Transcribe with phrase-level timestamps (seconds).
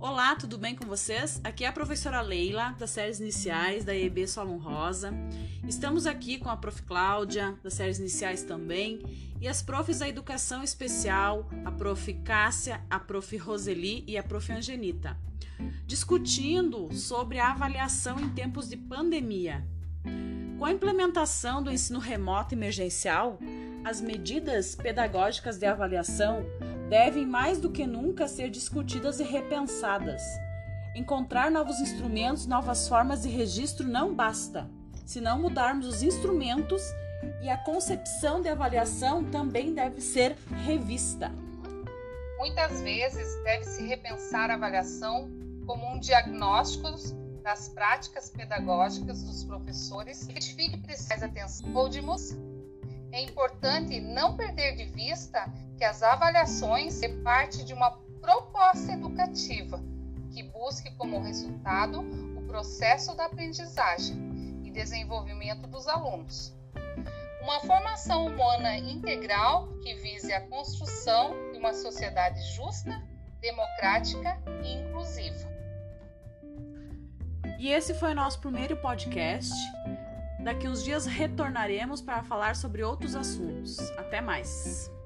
[0.00, 1.40] Olá, tudo bem com vocês?
[1.42, 5.12] Aqui é a professora Leila, das séries iniciais da EB Solon Rosa.
[5.66, 6.80] Estamos aqui com a prof.
[6.82, 9.00] Cláudia, das séries iniciais também,
[9.40, 12.14] e as profs da educação especial, a prof.
[12.22, 13.36] Cássia, a prof.
[13.38, 14.52] Roseli e a prof.
[14.52, 15.18] Angenita,
[15.84, 19.66] discutindo sobre a avaliação em tempos de pandemia.
[20.60, 23.36] Com a implementação do ensino remoto emergencial,
[23.84, 26.46] as medidas pedagógicas de avaliação
[26.88, 30.22] devem mais do que nunca ser discutidas e repensadas.
[30.94, 34.68] Encontrar novos instrumentos, novas formas de registro não basta.
[35.04, 36.82] Se não mudarmos os instrumentos
[37.42, 41.30] e a concepção de avaliação também deve ser revista.
[42.38, 45.30] Muitas vezes deve-se repensar a avaliação
[45.66, 46.88] como um diagnóstico
[47.42, 52.00] das práticas pedagógicas dos professores que identifique precisa atenção ou de
[53.10, 59.80] é importante não perder de vista que as avaliações é parte de uma proposta educativa
[60.32, 62.00] que busque como resultado
[62.36, 66.52] o processo da aprendizagem e desenvolvimento dos alunos.
[67.40, 73.00] Uma formação humana integral que vise a construção de uma sociedade justa,
[73.40, 75.48] democrática e inclusiva.
[77.56, 79.54] E esse foi o nosso primeiro podcast.
[80.40, 83.78] Daqui uns dias retornaremos para falar sobre outros assuntos.
[83.92, 84.97] Até mais!